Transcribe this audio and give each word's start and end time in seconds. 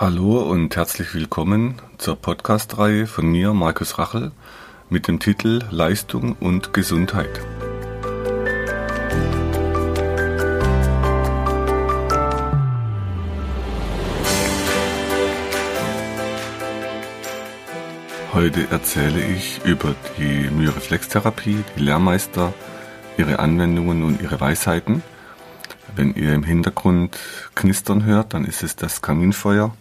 Hallo 0.00 0.38
und 0.38 0.76
herzlich 0.76 1.12
willkommen 1.12 1.74
zur 1.98 2.16
Podcast-Reihe 2.16 3.06
von 3.06 3.26
mir, 3.26 3.52
Markus 3.52 3.98
Rachel, 3.98 4.32
mit 4.88 5.08
dem 5.08 5.20
Titel 5.20 5.62
Leistung 5.70 6.36
und 6.40 6.72
Gesundheit. 6.72 7.28
Heute 18.32 18.68
erzähle 18.70 19.22
ich 19.22 19.60
über 19.66 19.94
die 20.16 20.48
Myoreflextherapie, 20.48 21.62
die 21.76 21.82
Lehrmeister, 21.82 22.54
ihre 23.18 23.38
Anwendungen 23.38 24.02
und 24.02 24.22
ihre 24.22 24.40
Weisheiten. 24.40 25.02
Wenn 25.94 26.14
ihr 26.14 26.32
im 26.32 26.44
Hintergrund 26.44 27.18
knistern 27.54 28.06
hört, 28.06 28.32
dann 28.32 28.46
ist 28.46 28.62
es 28.62 28.76
das 28.76 29.02
Kaminfeuer 29.02 29.76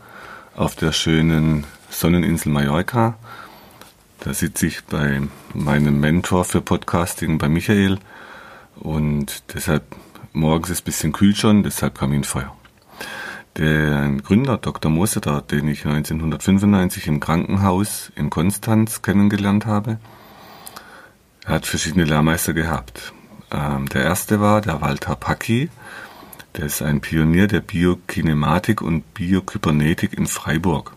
auf 0.59 0.75
der 0.75 0.91
schönen 0.91 1.63
Sonneninsel 1.89 2.51
Mallorca. 2.51 3.17
Da 4.19 4.33
sitze 4.33 4.67
ich 4.67 4.83
bei 4.83 5.21
meinem 5.53 6.01
Mentor 6.01 6.43
für 6.43 6.59
Podcasting, 6.59 7.37
bei 7.37 7.47
Michael. 7.47 7.97
Und 8.75 9.41
deshalb, 9.53 9.83
morgens 10.33 10.69
ist 10.69 10.79
es 10.79 10.81
ein 10.81 10.85
bisschen 10.85 11.11
kühl 11.13 11.33
schon, 11.33 11.63
deshalb 11.63 11.97
Kaminfeuer. 11.97 12.53
Der 13.55 14.09
Gründer 14.21 14.57
Dr. 14.57 14.91
Moseter, 14.91 15.41
den 15.41 15.69
ich 15.69 15.85
1995 15.85 17.07
im 17.07 17.21
Krankenhaus 17.21 18.11
in 18.17 18.29
Konstanz 18.29 19.01
kennengelernt 19.01 19.65
habe, 19.65 19.97
hat 21.45 21.65
verschiedene 21.65 22.03
Lehrmeister 22.03 22.51
gehabt. 22.51 23.13
Ähm, 23.49 23.87
der 23.87 24.03
erste 24.03 24.41
war 24.41 24.59
der 24.59 24.81
Walter 24.81 25.15
Packi, 25.15 25.69
der 26.55 26.65
ist 26.65 26.81
ein 26.81 27.01
Pionier 27.01 27.47
der 27.47 27.61
Biokinematik 27.61 28.81
und 28.81 29.13
Biokybernetik 29.13 30.13
in 30.13 30.27
Freiburg. 30.27 30.95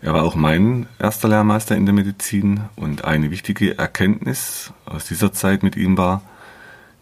Er 0.00 0.14
war 0.14 0.22
auch 0.22 0.34
mein 0.34 0.86
erster 0.98 1.28
Lehrmeister 1.28 1.76
in 1.76 1.86
der 1.86 1.94
Medizin 1.94 2.60
und 2.76 3.04
eine 3.04 3.30
wichtige 3.30 3.78
Erkenntnis 3.78 4.72
aus 4.86 5.06
dieser 5.06 5.32
Zeit 5.32 5.62
mit 5.62 5.76
ihm 5.76 5.96
war, 5.96 6.22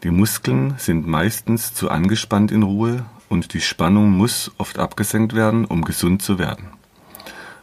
die 0.03 0.11
Muskeln 0.11 0.75
sind 0.79 1.07
meistens 1.07 1.75
zu 1.75 1.91
angespannt 1.91 2.53
in 2.53 2.63
Ruhe 2.63 3.05
und 3.29 3.55
die 3.55 3.61
Spannung 3.61 4.11
muss 4.11 4.53
oft 4.59 4.79
abgesenkt 4.79 5.35
werden, 5.35 5.65
um 5.65 5.85
gesund 5.85 6.23
zu 6.23 6.39
werden. 6.39 6.69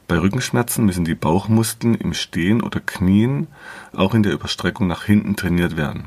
Bei 0.08 0.20
Rückenschmerzen 0.20 0.86
müssen 0.86 1.06
die 1.06 1.16
Bauchmuskeln 1.16 1.96
im 1.96 2.14
Stehen 2.14 2.62
oder 2.62 2.80
Knien 2.80 3.48
auch 3.96 4.14
in 4.14 4.24
der 4.24 4.34
Überstreckung 4.34 4.88
nach 4.88 5.06
hinten 5.06 5.36
trainiert 5.36 5.78
werden 5.78 6.06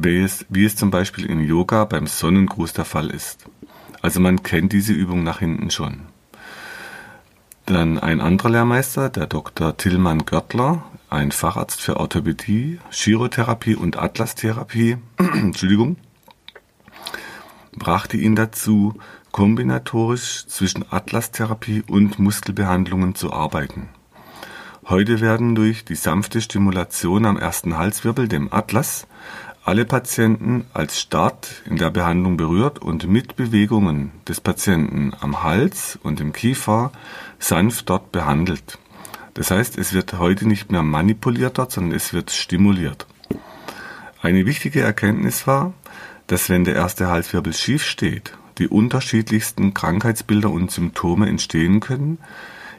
wie 0.00 0.20
es, 0.20 0.46
wie 0.48 0.64
es 0.64 0.76
zum 0.76 0.90
Beispiel 0.90 1.26
im 1.26 1.42
Yoga 1.42 1.84
beim 1.84 2.06
Sonnengruß 2.06 2.72
der 2.72 2.84
Fall 2.84 3.10
ist. 3.10 3.46
Also 4.00 4.20
man 4.20 4.42
kennt 4.42 4.72
diese 4.72 4.92
Übung 4.92 5.24
nach 5.24 5.40
hinten 5.40 5.70
schon. 5.70 6.02
Dann 7.66 7.98
ein 7.98 8.20
anderer 8.20 8.50
Lehrmeister, 8.50 9.08
der 9.08 9.26
Dr. 9.26 9.76
Tillmann 9.76 10.24
Görtler, 10.24 10.84
ein 11.10 11.32
Facharzt 11.32 11.80
für 11.80 11.96
Orthopädie, 11.98 12.78
Chirotherapie 12.90 13.74
und 13.74 13.98
Atlastherapie, 13.98 14.98
Entschuldigung, 15.18 15.96
brachte 17.76 18.16
ihn 18.16 18.36
dazu, 18.36 18.94
kombinatorisch 19.32 20.46
zwischen 20.46 20.84
Atlastherapie 20.90 21.82
und 21.86 22.18
Muskelbehandlungen 22.18 23.14
zu 23.14 23.32
arbeiten. 23.32 23.88
Heute 24.88 25.20
werden 25.20 25.54
durch 25.54 25.84
die 25.84 25.96
sanfte 25.96 26.40
Stimulation 26.40 27.26
am 27.26 27.36
ersten 27.36 27.76
Halswirbel, 27.76 28.28
dem 28.28 28.50
Atlas, 28.50 29.06
alle 29.68 29.84
Patienten 29.84 30.64
als 30.72 30.98
Start 30.98 31.62
in 31.66 31.76
der 31.76 31.90
Behandlung 31.90 32.38
berührt 32.38 32.78
und 32.78 33.06
mit 33.06 33.36
Bewegungen 33.36 34.12
des 34.26 34.40
Patienten 34.40 35.12
am 35.20 35.42
Hals 35.42 35.98
und 36.02 36.20
im 36.20 36.32
Kiefer 36.32 36.90
sanft 37.38 37.90
dort 37.90 38.10
behandelt. 38.10 38.78
Das 39.34 39.50
heißt, 39.50 39.76
es 39.76 39.92
wird 39.92 40.18
heute 40.18 40.48
nicht 40.48 40.72
mehr 40.72 40.82
manipuliert 40.82 41.58
dort, 41.58 41.72
sondern 41.72 41.94
es 41.94 42.14
wird 42.14 42.30
stimuliert. 42.30 43.06
Eine 44.22 44.46
wichtige 44.46 44.80
Erkenntnis 44.80 45.46
war, 45.46 45.74
dass 46.28 46.48
wenn 46.48 46.64
der 46.64 46.74
erste 46.74 47.08
Halswirbel 47.08 47.52
schief 47.52 47.84
steht, 47.84 48.32
die 48.56 48.68
unterschiedlichsten 48.68 49.74
Krankheitsbilder 49.74 50.48
und 50.48 50.70
Symptome 50.70 51.28
entstehen 51.28 51.80
können, 51.80 52.16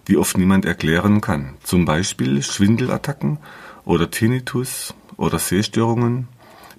die 0.08 0.18
oft 0.18 0.40
niemand 0.40 0.66
erklären 0.66 1.22
kann. 1.22 1.54
Zum 1.62 1.86
Beispiel 1.86 2.42
Schwindelattacken 2.42 3.38
oder 3.86 4.10
Tinnitus 4.10 4.96
oder 5.18 5.38
Sehstörungen 5.38 6.28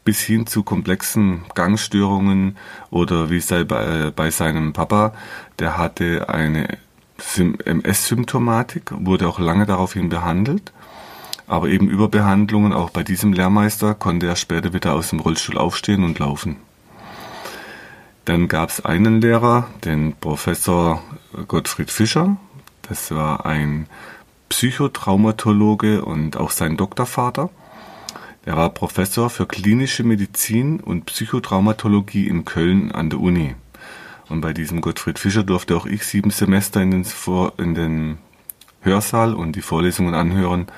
bis 0.05 0.21
hin 0.21 0.47
zu 0.47 0.63
komplexen 0.63 1.43
Gangstörungen 1.55 2.57
oder 2.91 3.31
wie 3.31 3.41
sei 3.41 3.65
bei, 3.65 4.11
bei 4.15 4.31
seinem 4.31 4.73
Papa, 4.73 5.13
der 5.59 5.77
hatte 5.77 6.29
eine 6.29 6.79
MS-Symptomatik, 7.65 8.93
wurde 8.93 9.29
auch 9.29 9.39
lange 9.39 9.67
daraufhin 9.67 10.09
behandelt. 10.09 10.73
Aber 11.47 11.69
eben 11.69 11.89
über 11.89 12.09
Behandlungen, 12.09 12.73
auch 12.73 12.91
bei 12.91 13.03
diesem 13.03 13.33
Lehrmeister, 13.33 13.95
konnte 13.95 14.27
er 14.27 14.37
später 14.37 14.73
wieder 14.73 14.95
aus 14.95 15.11
dem 15.11 15.21
Rollstuhl 15.21 15.59
aufstehen 15.59 16.05
und 16.05 16.19
laufen. 16.19 16.57
Dann 18.25 18.47
gab 18.47 18.69
es 18.69 18.85
einen 18.85 19.21
Lehrer, 19.21 19.67
den 19.85 20.15
Professor 20.15 21.03
Gottfried 21.49 21.91
Fischer. 21.91 22.37
Das 22.83 23.11
war 23.11 23.47
ein 23.47 23.87
Psychotraumatologe 24.49 26.05
und 26.05 26.37
auch 26.37 26.51
sein 26.51 26.77
Doktorvater. 26.77 27.51
Er 28.45 28.57
war 28.57 28.71
Professor 28.71 29.29
für 29.29 29.47
klinische 29.47 30.03
Medizin 30.03 30.81
und 30.81 31.05
Psychotraumatologie 31.07 32.27
in 32.27 32.47
Köln 32.47 32.91
an 32.91 33.11
der 33.11 33.21
Uni. 33.21 33.55
Und 34.31 34.41
bei 34.41 34.55
diesem 34.55 34.81
Gottfried 34.81 35.19
Fischer 35.19 35.43
durfte 35.43 35.77
auch 35.77 35.87
ich 35.87 36.05
sieben 36.05 36.31
Semester 36.31 36.81
in 36.81 36.91
den, 36.91 37.07
in 37.59 37.75
den 37.75 38.19
Hörsaal 38.81 39.35
und 39.35 39.57
die 39.57 39.61
Vorlesungen 39.61 40.15
anhören, 40.15 40.69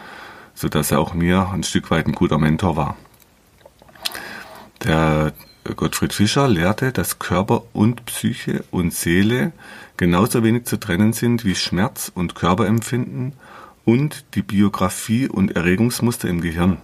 sodass 0.54 0.90
er 0.90 0.98
auch 0.98 1.14
mir 1.14 1.50
ein 1.52 1.62
Stück 1.62 1.90
weit 1.90 2.06
ein 2.06 2.14
guter 2.14 2.38
Mentor 2.38 2.76
war. 2.76 2.96
Der 4.82 5.32
Gottfried 5.76 6.12
Fischer 6.12 6.48
lehrte, 6.48 6.90
dass 6.90 7.20
Körper 7.20 7.62
und 7.72 8.04
Psyche 8.06 8.64
und 8.72 8.92
Seele 8.92 9.52
genauso 9.96 10.42
wenig 10.42 10.64
zu 10.64 10.80
trennen 10.80 11.12
sind 11.12 11.44
wie 11.44 11.54
Schmerz 11.54 12.10
und 12.12 12.34
Körperempfinden 12.34 13.34
und 13.84 14.24
die 14.34 14.42
Biografie 14.42 15.28
und 15.28 15.54
Erregungsmuster 15.54 16.28
im 16.28 16.40
Gehirn. 16.40 16.78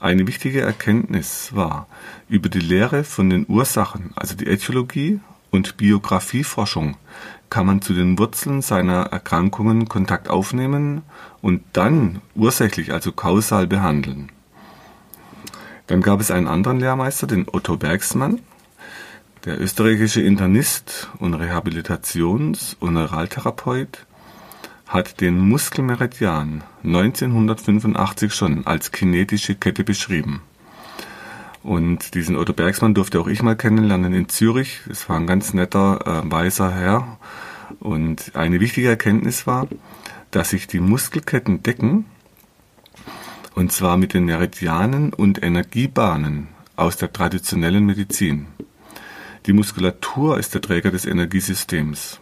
Eine 0.00 0.28
wichtige 0.28 0.60
Erkenntnis 0.60 1.50
war, 1.54 1.88
über 2.28 2.48
die 2.48 2.60
Lehre 2.60 3.02
von 3.02 3.30
den 3.30 3.46
Ursachen, 3.48 4.12
also 4.14 4.36
die 4.36 4.46
Äthiologie 4.46 5.18
und 5.50 5.76
Biografieforschung, 5.76 6.96
kann 7.50 7.66
man 7.66 7.82
zu 7.82 7.94
den 7.94 8.16
Wurzeln 8.16 8.62
seiner 8.62 9.06
Erkrankungen 9.06 9.88
Kontakt 9.88 10.28
aufnehmen 10.28 11.02
und 11.42 11.62
dann 11.72 12.20
ursächlich, 12.36 12.92
also 12.92 13.10
kausal 13.10 13.66
behandeln. 13.66 14.30
Dann 15.88 16.00
gab 16.00 16.20
es 16.20 16.30
einen 16.30 16.46
anderen 16.46 16.78
Lehrmeister, 16.78 17.26
den 17.26 17.46
Otto 17.50 17.76
Bergsmann, 17.76 18.40
der 19.46 19.60
österreichische 19.60 20.20
Internist 20.20 21.08
und 21.18 21.34
Rehabilitations- 21.34 22.76
und 22.78 22.92
Neuraltherapeut, 22.92 24.06
hat 24.88 25.20
den 25.20 25.38
Muskelmeridian 25.38 26.64
1985 26.82 28.32
schon 28.32 28.66
als 28.66 28.90
kinetische 28.90 29.54
Kette 29.54 29.84
beschrieben. 29.84 30.40
Und 31.62 32.14
diesen 32.14 32.36
Otto 32.36 32.54
Bergsmann 32.54 32.94
durfte 32.94 33.20
auch 33.20 33.26
ich 33.26 33.42
mal 33.42 33.56
kennenlernen 33.56 34.14
in 34.14 34.30
Zürich. 34.30 34.80
Es 34.90 35.08
war 35.08 35.16
ein 35.16 35.26
ganz 35.26 35.52
netter, 35.52 36.24
äh, 36.24 36.30
weißer 36.30 36.72
Herr. 36.72 37.18
Und 37.80 38.32
eine 38.34 38.60
wichtige 38.60 38.88
Erkenntnis 38.88 39.46
war, 39.46 39.68
dass 40.30 40.50
sich 40.50 40.66
die 40.66 40.80
Muskelketten 40.80 41.62
decken, 41.62 42.06
und 43.54 43.72
zwar 43.72 43.98
mit 43.98 44.14
den 44.14 44.24
Meridianen 44.24 45.12
und 45.12 45.42
Energiebahnen 45.42 46.48
aus 46.76 46.96
der 46.96 47.12
traditionellen 47.12 47.84
Medizin. 47.84 48.46
Die 49.46 49.52
Muskulatur 49.52 50.38
ist 50.38 50.54
der 50.54 50.62
Träger 50.62 50.90
des 50.90 51.04
Energiesystems. 51.04 52.20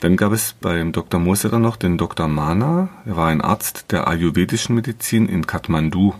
Dann 0.00 0.16
gab 0.16 0.32
es 0.32 0.54
beim 0.54 0.92
Dr. 0.92 1.20
Moser 1.20 1.58
noch 1.58 1.76
den 1.76 1.98
Dr. 1.98 2.26
Mana. 2.26 2.88
Er 3.04 3.16
war 3.16 3.28
ein 3.28 3.42
Arzt 3.42 3.92
der 3.92 4.08
ayurvedischen 4.08 4.74
Medizin 4.74 5.28
in 5.28 5.46
Kathmandu. 5.46 6.14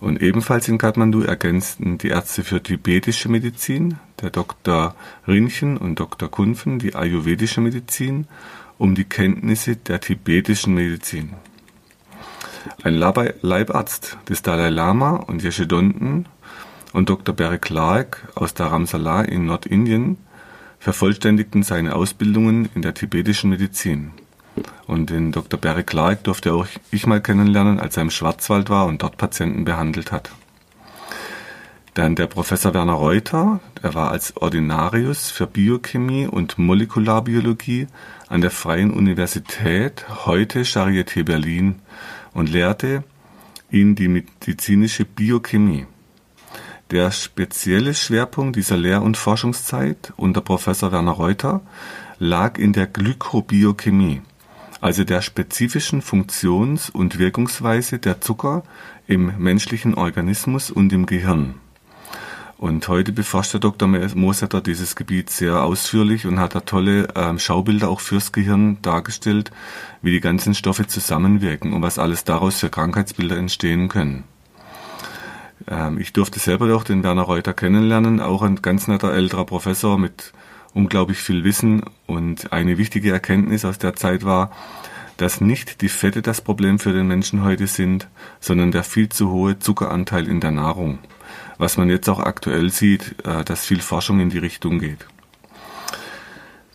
Und 0.00 0.20
ebenfalls 0.20 0.68
in 0.68 0.76
Kathmandu 0.76 1.22
ergänzten 1.22 1.96
die 1.96 2.08
Ärzte 2.08 2.44
für 2.44 2.62
tibetische 2.62 3.30
Medizin, 3.30 3.98
der 4.20 4.30
Dr. 4.30 4.94
Rinchen 5.26 5.78
und 5.78 5.98
Dr. 5.98 6.30
Kunfen, 6.30 6.78
die 6.78 6.94
ayurvedische 6.94 7.62
Medizin, 7.62 8.28
um 8.76 8.94
die 8.94 9.04
Kenntnisse 9.04 9.76
der 9.76 10.00
tibetischen 10.00 10.74
Medizin. 10.74 11.34
Ein 12.82 12.94
Leibarzt 12.94 14.18
des 14.28 14.42
Dalai 14.42 14.68
Lama 14.68 15.16
und 15.16 15.42
Yeshidonten 15.42 16.26
und 16.92 17.08
Dr. 17.08 17.34
Barry 17.34 17.58
Clark 17.58 18.28
aus 18.34 18.52
Dharamsala 18.52 19.22
in 19.22 19.46
Nordindien 19.46 20.18
vervollständigten 20.78 21.62
seine 21.62 21.94
Ausbildungen 21.94 22.68
in 22.74 22.82
der 22.82 22.94
tibetischen 22.94 23.50
Medizin. 23.50 24.12
Und 24.86 25.10
den 25.10 25.32
Dr. 25.32 25.60
Barry 25.60 25.84
Clark 25.84 26.24
durfte 26.24 26.52
auch 26.52 26.66
ich 26.90 27.06
mal 27.06 27.20
kennenlernen, 27.20 27.78
als 27.78 27.96
er 27.96 28.02
im 28.02 28.10
Schwarzwald 28.10 28.70
war 28.70 28.86
und 28.86 29.02
dort 29.02 29.16
Patienten 29.16 29.64
behandelt 29.64 30.12
hat. 30.12 30.30
Dann 31.94 32.14
der 32.14 32.28
Professor 32.28 32.74
Werner 32.74 32.92
Reuter, 32.92 33.60
er 33.82 33.94
war 33.94 34.12
als 34.12 34.36
Ordinarius 34.36 35.30
für 35.30 35.48
Biochemie 35.48 36.26
und 36.28 36.56
Molekularbiologie 36.56 37.88
an 38.28 38.40
der 38.40 38.52
Freien 38.52 38.92
Universität, 38.92 40.06
heute 40.26 40.62
Charité 40.62 41.24
Berlin, 41.24 41.80
und 42.34 42.50
lehrte 42.50 43.02
ihn 43.70 43.96
die 43.96 44.08
medizinische 44.08 45.04
Biochemie. 45.04 45.86
Der 46.90 47.10
spezielle 47.10 47.92
Schwerpunkt 47.92 48.56
dieser 48.56 48.78
Lehr- 48.78 49.02
und 49.02 49.18
Forschungszeit 49.18 50.14
unter 50.16 50.40
Professor 50.40 50.90
Werner 50.90 51.12
Reuter 51.12 51.60
lag 52.18 52.56
in 52.56 52.72
der 52.72 52.86
Glykobiochemie, 52.86 54.22
also 54.80 55.04
der 55.04 55.20
spezifischen 55.20 56.00
Funktions- 56.00 56.88
und 56.88 57.18
Wirkungsweise 57.18 57.98
der 57.98 58.22
Zucker 58.22 58.62
im 59.06 59.34
menschlichen 59.36 59.96
Organismus 59.96 60.70
und 60.70 60.90
im 60.94 61.04
Gehirn. 61.04 61.56
Und 62.56 62.88
heute 62.88 63.12
beforscht 63.12 63.52
der 63.52 63.60
Dr. 63.60 63.86
Mosetter 63.86 64.62
dieses 64.62 64.96
Gebiet 64.96 65.28
sehr 65.28 65.62
ausführlich 65.62 66.26
und 66.26 66.40
hat 66.40 66.54
da 66.54 66.60
tolle 66.60 67.08
ähm, 67.14 67.38
Schaubilder 67.38 67.90
auch 67.90 68.00
fürs 68.00 68.32
Gehirn 68.32 68.80
dargestellt, 68.80 69.50
wie 70.00 70.10
die 70.10 70.20
ganzen 70.20 70.54
Stoffe 70.54 70.86
zusammenwirken 70.86 71.74
und 71.74 71.82
was 71.82 71.98
alles 71.98 72.24
daraus 72.24 72.58
für 72.58 72.70
Krankheitsbilder 72.70 73.36
entstehen 73.36 73.88
können. 73.88 74.24
Ähm, 75.68 75.98
ich 75.98 76.12
durfte 76.12 76.38
selber 76.38 76.74
auch 76.74 76.84
den 76.84 77.02
Werner 77.02 77.22
Reuter 77.22 77.54
kennenlernen, 77.54 78.20
auch 78.20 78.42
ein 78.42 78.62
ganz 78.62 78.88
netter 78.88 79.12
älterer 79.12 79.44
Professor 79.44 79.98
mit 79.98 80.32
unglaublich 80.74 81.18
viel 81.18 81.44
Wissen. 81.44 81.82
Und 82.06 82.52
eine 82.52 82.78
wichtige 82.78 83.12
Erkenntnis 83.12 83.64
aus 83.64 83.78
der 83.78 83.94
Zeit 83.94 84.24
war, 84.24 84.50
dass 85.16 85.40
nicht 85.40 85.80
die 85.80 85.88
Fette 85.88 86.22
das 86.22 86.40
Problem 86.40 86.78
für 86.78 86.92
den 86.92 87.08
Menschen 87.08 87.42
heute 87.42 87.66
sind, 87.66 88.08
sondern 88.40 88.70
der 88.70 88.84
viel 88.84 89.08
zu 89.08 89.30
hohe 89.30 89.58
Zuckeranteil 89.58 90.28
in 90.28 90.40
der 90.40 90.52
Nahrung 90.52 90.98
was 91.58 91.76
man 91.76 91.90
jetzt 91.90 92.08
auch 92.08 92.20
aktuell 92.20 92.70
sieht, 92.70 93.16
äh, 93.26 93.44
dass 93.44 93.66
viel 93.66 93.80
Forschung 93.80 94.20
in 94.20 94.30
die 94.30 94.38
Richtung 94.38 94.78
geht. 94.78 95.06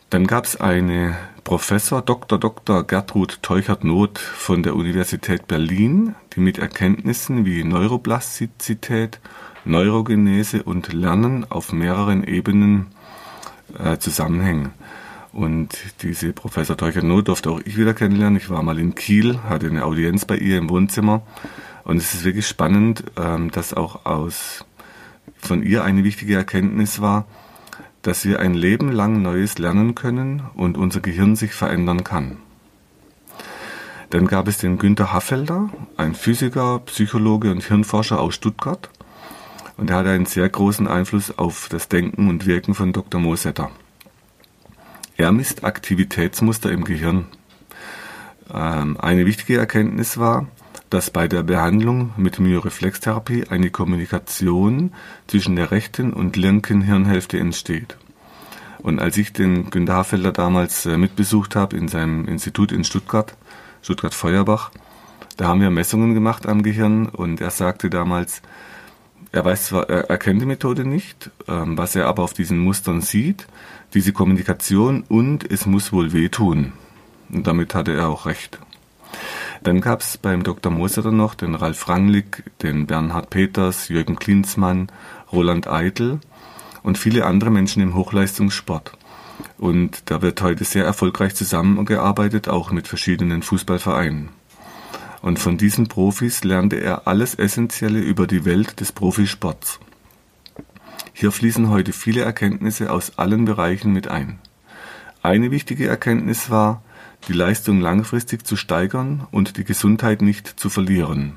Dann 0.10 0.28
gab 0.28 0.46
es 0.46 0.60
eine 0.60 1.18
Professor 1.44 2.02
Dr. 2.02 2.40
Dr. 2.40 2.84
Gertrud 2.84 3.40
Teuchert-Noth 3.42 4.18
von 4.18 4.64
der 4.64 4.76
Universität 4.76 5.46
Berlin, 5.46 6.16
die 6.34 6.40
mit 6.40 6.58
Erkenntnissen 6.58 7.46
wie 7.46 7.66
Neuroplastizität, 7.66 9.20
Neurogenese 9.66 10.64
und 10.64 10.94
Lernen 10.94 11.46
auf 11.52 11.74
mehreren 11.74 12.24
Ebenen 12.24 12.88
äh, 13.78 13.98
zusammenhängen. 13.98 14.72
Und 15.34 15.78
diese 16.02 16.32
Professor 16.32 16.78
Teuchert-Noth 16.78 17.28
durfte 17.28 17.52
auch 17.52 17.60
ich 17.66 17.78
wieder 17.78 17.94
kennenlernen. 17.94 18.38
Ich 18.38 18.50
war 18.50 18.64
mal 18.64 18.80
in 18.80 18.96
Kiel, 18.96 19.40
hatte 19.44 19.68
eine 19.68 19.84
Audienz 19.84 20.24
bei 20.24 20.38
ihr 20.38 20.58
im 20.58 20.70
Wohnzimmer. 20.70 21.24
Und 21.84 21.98
es 21.98 22.14
ist 22.14 22.24
wirklich 22.24 22.48
spannend, 22.48 23.04
ähm, 23.18 23.52
dass 23.52 23.74
auch 23.74 24.06
aus 24.06 24.66
von 25.38 25.62
ihr 25.62 25.84
eine 25.84 26.06
wichtige 26.06 26.36
Erkenntnis 26.36 27.02
war, 27.02 27.26
dass 28.04 28.26
wir 28.26 28.40
ein 28.40 28.54
Leben 28.54 28.92
lang 28.92 29.22
Neues 29.22 29.58
lernen 29.58 29.96
können 29.96 30.44
und 30.54 30.78
unser 30.78 31.00
Gehirn 31.00 31.36
sich 31.36 31.54
verändern 31.54 32.04
kann. 32.04 32.38
Dann 34.12 34.28
gab 34.28 34.48
es 34.48 34.60
den 34.60 34.78
Günter 34.78 35.12
Haffelder, 35.12 35.70
ein 35.98 36.14
Physiker, 36.14 36.80
Psychologe 36.86 37.50
und 37.50 37.64
Hirnforscher 37.64 38.20
aus 38.20 38.36
Stuttgart. 38.36 38.90
Und 39.76 39.90
er 39.90 39.96
hatte 39.96 40.10
einen 40.12 40.28
sehr 40.28 40.48
großen 40.48 40.88
Einfluss 40.88 41.36
auf 41.36 41.68
das 41.70 41.88
Denken 41.88 42.30
und 42.30 42.46
Wirken 42.46 42.76
von 42.76 42.94
Dr. 42.94 43.20
Mosetter. 43.20 43.72
Er 45.18 45.32
misst 45.32 45.64
Aktivitätsmuster 45.64 46.72
im 46.72 46.84
Gehirn. 46.84 47.26
Ähm, 48.54 49.00
eine 49.00 49.26
wichtige 49.26 49.58
Erkenntnis 49.58 50.20
war, 50.20 50.46
dass 50.94 51.10
bei 51.10 51.28
der 51.28 51.42
Behandlung 51.42 52.12
mit 52.18 52.40
Myoreflextherapie 52.40 53.46
eine 53.50 53.72
Kommunikation 53.72 54.94
zwischen 55.26 55.56
der 55.56 55.72
rechten 55.72 56.14
und 56.14 56.36
linken 56.36 56.82
Hirnhälfte 56.82 57.40
entsteht. 57.40 57.98
Und 58.78 59.00
als 59.00 59.18
ich 59.18 59.34
den 59.34 59.72
Günter 59.72 59.96
Hafelder 59.96 60.32
damals 60.32 60.86
äh, 60.86 60.98
mitbesucht 60.98 61.56
habe 61.56 61.76
in 61.78 61.88
seinem 61.88 62.28
Institut 62.28 62.72
in 62.72 62.84
Stuttgart, 62.84 63.36
Stuttgart-Feuerbach, 63.82 64.70
da 65.38 65.48
haben 65.48 65.62
wir 65.62 65.72
Messungen 65.72 66.14
gemacht 66.14 66.46
am 66.46 66.62
Gehirn 66.62 67.08
und 67.08 67.42
er 67.42 67.50
sagte 67.50 67.90
damals, 67.90 68.44
er 69.32 69.44
weiß 69.44 69.66
zwar, 69.66 69.90
er, 69.90 70.12
er 70.12 70.18
kennt 70.20 70.44
die 70.44 70.46
Methode 70.46 70.86
nicht, 70.86 71.32
ähm, 71.48 71.76
was 71.76 71.96
er 71.96 72.06
aber 72.06 72.22
auf 72.22 72.36
diesen 72.36 72.60
Mustern 72.60 73.02
sieht, 73.02 73.48
diese 73.96 74.14
Kommunikation 74.14 75.06
und 75.10 75.50
es 75.50 75.66
muss 75.66 75.92
wohl 75.92 76.14
wehtun. 76.14 76.74
Und 77.32 77.48
damit 77.48 77.74
hatte 77.74 77.94
er 77.94 78.10
auch 78.10 78.28
recht. 78.28 78.60
Dann 79.64 79.80
gab 79.80 80.02
es 80.02 80.18
beim 80.18 80.44
Dr. 80.44 80.74
Moser 80.74 81.04
dann 81.04 81.16
noch 81.16 81.36
den 81.36 81.56
Ralf 81.56 81.88
Ranglik, 81.88 82.44
den 82.62 82.86
Bernhard 82.86 83.30
Peters, 83.30 83.88
Jürgen 83.88 84.18
Klinsmann, 84.18 84.92
Roland 85.32 85.68
Eitel 85.68 86.20
und 86.84 86.98
viele 86.98 87.26
andere 87.26 87.50
Menschen 87.50 87.82
im 87.82 87.96
Hochleistungssport. 87.96 88.92
Und 89.58 90.12
da 90.12 90.22
wird 90.22 90.42
heute 90.42 90.66
sehr 90.66 90.84
erfolgreich 90.84 91.34
zusammengearbeitet, 91.36 92.50
auch 92.50 92.72
mit 92.72 92.90
verschiedenen 92.90 93.42
Fußballvereinen. 93.42 94.30
Und 95.22 95.40
von 95.40 95.58
diesen 95.58 95.88
Profis 95.88 96.44
lernte 96.44 96.76
er 96.82 97.08
alles 97.08 97.34
Essentielle 97.34 98.00
über 98.00 98.28
die 98.28 98.44
Welt 98.44 98.82
des 98.82 98.92
Profisports. 98.92 99.80
Hier 101.14 101.32
fließen 101.32 101.70
heute 101.70 101.94
viele 101.94 102.24
Erkenntnisse 102.24 102.92
aus 102.92 103.18
allen 103.18 103.46
Bereichen 103.46 103.94
mit 103.94 104.10
ein. 104.10 104.40
Eine 105.22 105.52
wichtige 105.52 105.88
Erkenntnis 105.88 106.50
war, 106.50 106.83
die 107.28 107.34
Leistung 107.34 107.80
langfristig 107.80 108.46
zu 108.46 108.56
steigern 108.56 109.28
und 109.32 109.58
die 109.58 109.64
Gesundheit 109.64 110.22
nicht 110.22 110.48
zu 110.48 110.70
verlieren. 110.70 111.34